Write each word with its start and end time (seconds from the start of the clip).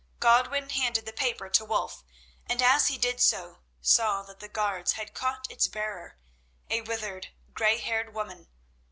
Godwin 0.19 0.69
handed 0.71 1.05
the 1.05 1.13
paper 1.13 1.47
to 1.47 1.63
Wulf, 1.63 2.03
and, 2.47 2.59
as 2.63 2.87
he 2.87 2.97
did 2.97 3.21
so, 3.21 3.59
saw 3.81 4.23
that 4.23 4.39
the 4.39 4.49
guards 4.49 4.93
had 4.93 5.13
caught 5.13 5.45
its 5.51 5.67
bearer, 5.67 6.17
a 6.71 6.81
withered, 6.81 7.27
grey 7.53 7.77
haired 7.77 8.11
woman. 8.11 8.47